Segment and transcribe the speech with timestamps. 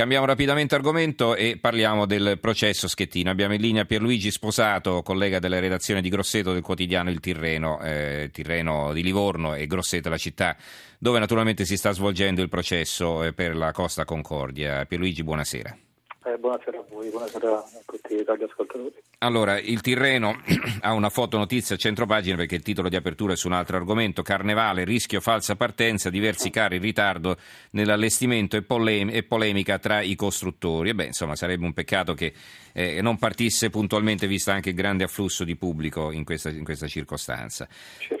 [0.00, 3.28] Cambiamo rapidamente argomento e parliamo del processo Schettino.
[3.28, 8.30] Abbiamo in linea Pierluigi Sposato, collega della redazione di Grosseto del quotidiano Il Tirreno, eh,
[8.32, 10.56] Tirreno di Livorno e Grosseto la città,
[10.98, 14.86] dove naturalmente si sta svolgendo il processo eh, per la Costa Concordia.
[14.86, 15.76] Pierluigi, buonasera.
[16.24, 18.94] Eh, buonasera a voi, buonasera a tutti i radioascoltatori.
[19.22, 20.40] Allora, il Tirreno
[20.80, 24.22] ha una fotonotizia a centropagina perché il titolo di apertura è su un altro argomento.
[24.22, 27.36] Carnevale, rischio falsa partenza, diversi carri in ritardo
[27.72, 30.88] nell'allestimento e, polem- e polemica tra i costruttori.
[30.88, 32.32] E beh, insomma, sarebbe un peccato che
[32.72, 36.88] eh, non partisse puntualmente, vista anche il grande afflusso di pubblico in questa, in questa
[36.88, 37.68] circostanza.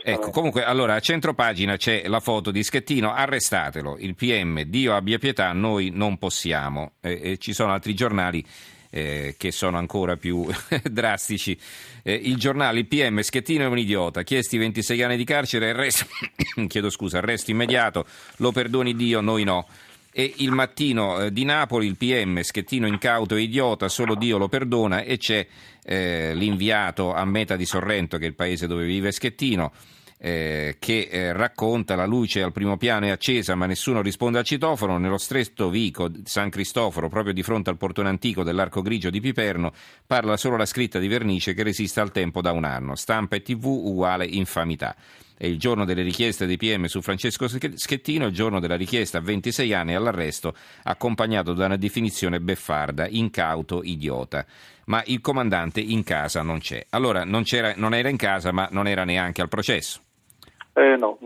[0.04, 5.16] Ecco, comunque, allora, a centropagina c'è la foto di Schettino, arrestatelo, il PM, Dio abbia
[5.16, 6.92] pietà, noi non possiamo.
[7.00, 8.44] Eh, ci sono altri giornali
[8.90, 10.46] eh, che sono ancora più
[10.90, 11.58] drastici.
[12.02, 16.06] Eh, il giornale, il PM, Schettino è un idiota, chiesti 26 anni di carcere, arresto,
[16.68, 18.04] chiedo scusa, arresto immediato,
[18.36, 19.66] lo perdoni Dio, noi no.
[20.12, 24.48] E il mattino eh, di Napoli, il PM, Schettino incauto e idiota, solo Dio lo
[24.48, 25.46] perdona e c'è
[25.84, 29.72] eh, l'inviato a Meta di Sorrento, che è il paese dove vive Schettino
[30.22, 34.44] eh, che eh, racconta la luce al primo piano è accesa ma nessuno risponde al
[34.44, 39.20] citofono, nello stretto vico San Cristoforo, proprio di fronte al portone antico dell'Arco Grigio di
[39.20, 39.72] Piperno,
[40.06, 43.42] parla solo la scritta di vernice che resiste al tempo da un anno, stampa e
[43.42, 44.94] tv uguale infamità.
[45.40, 49.22] È il giorno delle richieste dei PM su Francesco Schettino, il giorno della richiesta a
[49.22, 54.44] 26 anni all'arresto, accompagnato da una definizione beffarda, incauto, idiota.
[54.84, 56.84] Ma il comandante in casa non c'è.
[56.90, 57.44] Allora, non,
[57.76, 60.02] non era in casa, ma non era neanche al processo.
[60.72, 61.18] Eh, no,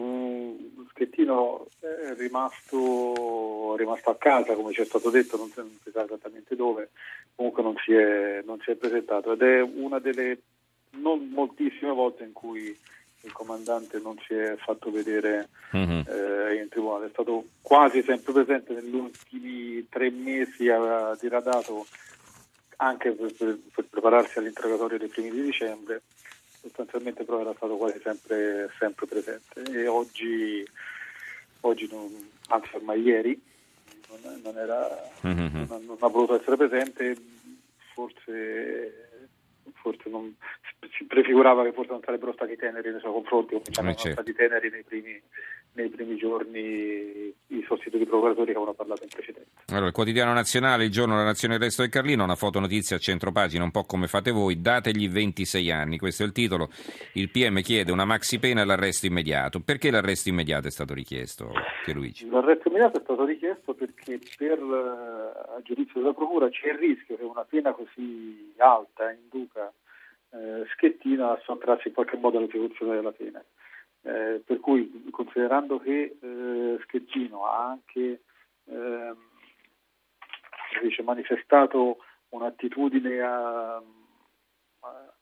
[0.90, 6.04] Schettino è rimasto, è rimasto, a casa, come ci è stato detto, non si sa
[6.04, 6.90] esattamente dove,
[7.34, 9.32] comunque non si, è, non si è presentato.
[9.32, 10.38] Ed è una delle
[10.92, 12.76] non moltissime volte in cui
[13.24, 16.02] il comandante non si è fatto vedere mm-hmm.
[16.06, 21.86] eh, in tribunale, è stato quasi sempre presente negli ultimi tre mesi, ha diradato
[22.76, 26.02] anche per, per, per prepararsi all'interrogatorio dei primi di dicembre
[26.64, 30.66] sostanzialmente però era stato quasi sempre, sempre presente e oggi,
[31.60, 33.40] oggi non, anzi ormai ieri
[34.08, 35.64] non, non, era, mm-hmm.
[35.68, 37.16] non, non ha voluto essere presente,
[37.92, 39.13] forse
[39.84, 40.34] forse non,
[40.96, 44.22] si prefigurava che forse non sarebbero stati teneri nei suoi confronti, come eh, erano certo.
[44.22, 45.20] stati teneri nei primi,
[45.72, 49.50] nei primi giorni i sostituti procuratori che avevano parlato in precedenza.
[49.68, 52.96] Allora, il quotidiano nazionale, il giorno della nazione del resto del Carlino, una foto notizia
[52.96, 56.70] a centropagina, un po' come fate voi, dategli 26 anni, questo è il titolo,
[57.12, 59.60] il PM chiede una maxi pena e l'arresto immediato.
[59.60, 61.52] Perché l'arresto immediato è stato richiesto,
[61.84, 62.26] Pierluigi?
[62.30, 67.24] L'arresto immediato è stato richiesto perché per, a giudizio della Procura c'è il rischio che
[67.24, 69.72] una pena così alta induca
[70.34, 73.42] eh, Schettino a sottrarsi in qualche modo all'esecuzione della pena.
[74.02, 78.20] Eh, per cui, considerando che eh, Schettino ha anche
[78.64, 79.16] ehm,
[80.82, 81.98] dice, manifestato
[82.30, 85.14] un'attitudine a, a,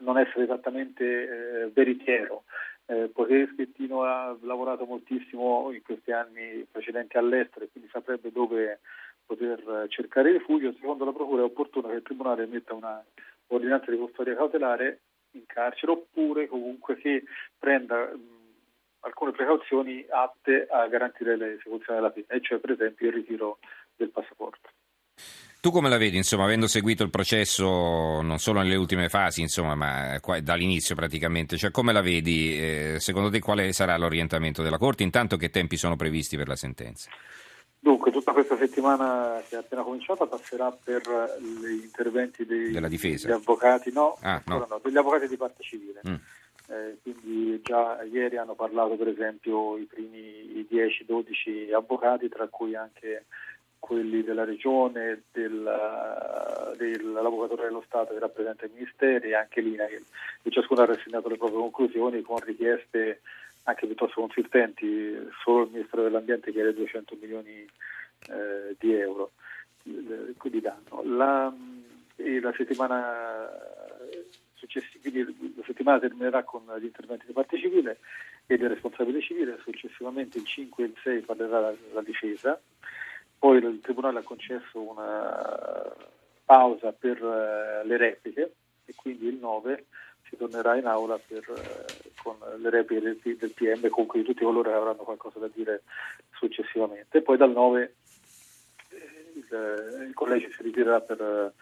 [0.00, 2.44] non essere esattamente eh, veritiero,
[2.86, 8.80] eh, poiché Schettino ha lavorato moltissimo in questi anni precedenti all'estero e quindi saprebbe dove
[9.24, 13.02] poter cercare rifugio, secondo la Procura è opportuno che il Tribunale metta una
[13.48, 15.00] ordinanza di custodia cautelare
[15.32, 17.24] in carcere oppure comunque che
[17.58, 18.42] prenda mh,
[19.00, 23.58] alcune precauzioni atte a garantire l'esecuzione della pena, e cioè per esempio il ritiro
[23.96, 24.68] del passaporto.
[25.60, 29.74] Tu come la vedi, insomma, avendo seguito il processo non solo nelle ultime fasi, insomma,
[29.74, 32.54] ma dall'inizio praticamente, cioè come la vedi?
[32.54, 35.04] Eh, secondo te quale sarà l'orientamento della Corte?
[35.04, 37.08] Intanto che tempi sono previsti per la sentenza?
[37.84, 41.02] Dunque, tutta questa settimana che è appena cominciata passerà per
[41.38, 43.26] gli interventi dei, della difesa.
[43.26, 44.66] degli avvocati, no, ah, no.
[44.66, 46.00] no, degli avvocati di parte civile.
[46.08, 46.14] Mm.
[46.68, 53.26] Eh, quindi già ieri hanno parlato per esempio i primi 10-12 avvocati, tra cui anche
[53.78, 60.02] quelli della regione, del, dell'avvocatura dello Stato che rappresenta i ministeri e anche l'INAIL.
[60.42, 63.20] E ciascuno ha rassegnato le proprie conclusioni con richieste
[63.64, 67.66] anche piuttosto consistenti, solo il Ministero dell'Ambiente chiede 200 milioni
[68.28, 69.32] eh, di euro
[69.84, 71.02] eh, di danno.
[71.04, 71.52] La,
[72.16, 73.48] la settimana
[75.56, 77.98] la settimana terminerà con gli interventi di parte civile
[78.46, 82.60] e del responsabile civile, successivamente il 5 e il 6 parlerà la, la difesa,
[83.38, 85.94] poi il Tribunale ha concesso una
[86.44, 88.54] pausa per uh, le repliche
[88.84, 89.86] e quindi il 9
[90.28, 94.44] si tornerà in aula per, eh, con le repliche del, del PM comunque di tutti
[94.44, 95.82] coloro che avranno qualcosa da dire
[96.32, 97.18] successivamente.
[97.18, 97.94] E poi dal 9
[98.88, 101.52] eh, il, il, collegio si ritirerà per,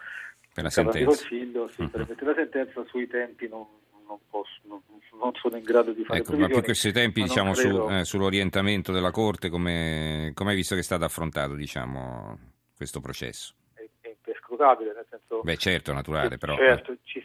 [0.53, 1.07] per la sentenza.
[1.07, 1.91] Consiglio, sì, mm-hmm.
[1.91, 3.67] per la sentenza sui tempi non,
[4.07, 4.81] non, posso, non,
[5.19, 8.93] non, sono in grado di fare ecco, Ma più questi tempi diciamo, su, eh, sull'orientamento
[8.93, 12.39] della Corte, come, hai visto che è stato affrontato diciamo,
[12.77, 13.55] questo processo?
[13.75, 15.41] È, è imperscrutabile, nel senso...
[15.43, 16.57] Beh certo, naturale però.
[16.57, 17.22] Certo, si, ci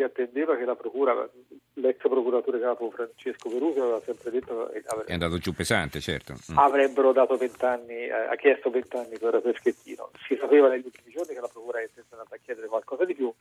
[0.00, 1.28] si, attendeva che la procura,
[1.74, 4.70] l'ex procuratore capo Francesco Perugia aveva sempre detto...
[4.72, 6.34] Che è andato giù pesante, certo.
[6.50, 6.58] Mm.
[6.58, 10.10] Avrebbero dato vent'anni, eh, ha chiesto vent'anni per Peschettino.
[10.26, 13.32] Si sapeva negli ultimi giorni che la procura è intenzionata a chiedere qualcosa di più,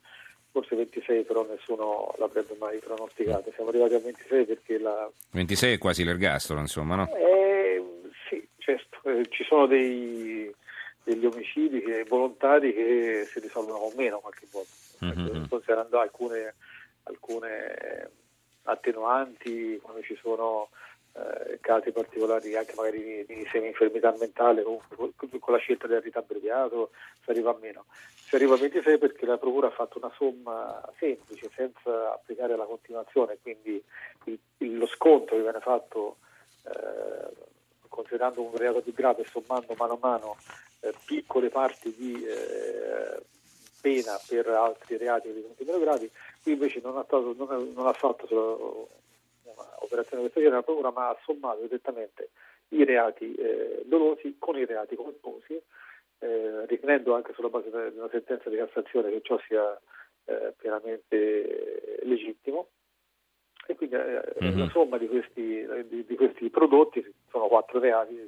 [0.52, 3.52] forse 26 però nessuno l'avrebbe mai pronosticato.
[3.56, 5.10] Siamo arrivati a 26 perché la...
[5.32, 7.10] 26 è quasi l'ergastolo, insomma, no?
[7.16, 7.84] Eh,
[8.30, 9.00] sì, certo.
[9.04, 10.54] Eh, ci sono dei,
[11.04, 14.70] degli omicidi che, volontari che si risolvono con meno qualche volta,
[15.04, 15.46] mm-hmm.
[15.48, 16.56] considerando alcune,
[17.04, 18.10] alcune
[18.64, 20.70] attenuanti, quando ci sono
[21.14, 26.20] eh, casi particolari anche magari di, di semi-infermità mentale, comunque con la scelta del rito
[26.20, 26.92] abbreviato
[27.24, 27.86] si arriva a meno.
[28.14, 32.66] Si arriva a 26 perché la Procura ha fatto una somma semplice senza applicare la
[32.66, 33.84] continuazione, quindi
[34.26, 36.18] il, il, lo sconto che viene fatto
[36.64, 37.48] eh,
[37.88, 40.38] considerando un reato più grave sommando mano a mano
[40.82, 43.20] eh, piccole parti di eh,
[43.82, 46.10] pena per altri reati di meno gravi,
[46.42, 48.90] qui invece non ha, stato, non, non ha fatto solo
[49.44, 52.30] un'operazione di questo genere la Procura, ma ha sommato direttamente
[52.70, 55.60] i reati eh, dolosi con i reati colposi,
[56.20, 59.80] eh, ritenendo anche sulla base di una sentenza di Cassazione che ciò sia
[60.26, 62.70] eh, pienamente legittimo.
[63.66, 64.58] E quindi mm-hmm.
[64.58, 68.28] la somma di questi, di, di questi, prodotti, sono quattro reati,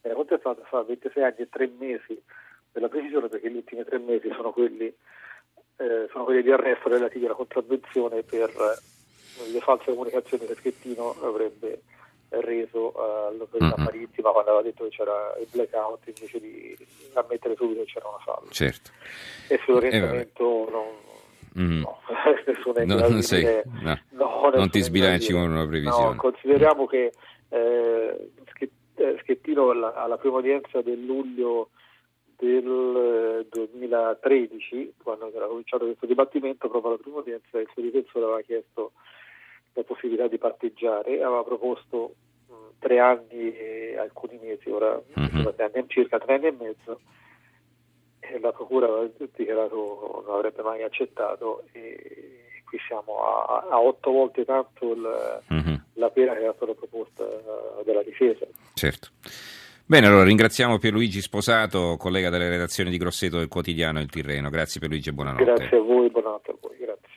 [0.00, 2.22] era contestata fa 26 anni e tre mesi
[2.72, 6.88] per la precisione, perché gli ultimi tre mesi sono quelli, eh, sono quelli di arresto
[6.88, 8.52] relativi alla contravvenzione per
[9.52, 11.82] le false comunicazioni che Schettino avrebbe
[12.30, 13.84] reso all'autorità mm-hmm.
[13.84, 16.76] marittima quando aveva detto che c'era il blackout invece di
[17.14, 18.50] ammettere subito che c'era una falla.
[18.50, 18.90] Certo.
[19.48, 21.80] E sull'orientamento eh, non, mm.
[21.80, 21.98] no,
[22.84, 23.98] non, non, sei, no.
[24.10, 26.16] No, non ti sbilanci con una previsione.
[26.16, 27.12] consideriamo che
[27.48, 28.30] eh,
[28.94, 31.70] eh, Schettino alla, alla prima udienza del luglio
[32.40, 38.40] del 2013, quando era cominciato questo dibattimento, proprio alla prima udienza il suo difensore aveva
[38.40, 38.92] chiesto
[39.74, 42.14] la possibilità di parteggiare, aveva proposto
[42.48, 45.46] mh, tre anni e alcuni mesi, ora mm-hmm.
[45.58, 47.00] anni, circa tre anni e mezzo,
[48.20, 54.10] e la Procura aveva dichiarato non avrebbe mai accettato e qui siamo a, a otto
[54.10, 55.74] volte tanto il, mm-hmm.
[55.94, 57.24] la pena che era stata proposta
[57.84, 58.46] dalla difesa.
[58.74, 59.08] Certo.
[59.90, 64.48] Bene, allora ringraziamo Pierluigi Sposato, collega delle redazioni di Grosseto del quotidiano Il Tirreno.
[64.48, 65.42] Grazie Pierluigi e buonanotte.
[65.42, 67.09] Grazie a voi, buonanotte a voi, grazie.